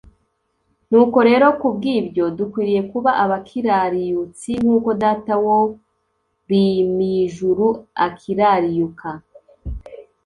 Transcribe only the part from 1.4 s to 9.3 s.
kubw'ibyo dukwiriye kuba abakirariutsi nk'uko "Data wo rim ijuru akirariuka."